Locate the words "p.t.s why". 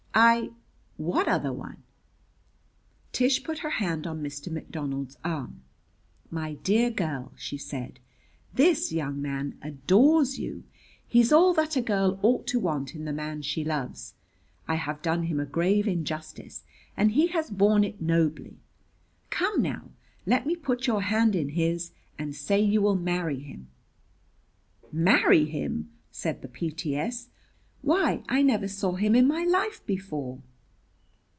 26.49-28.21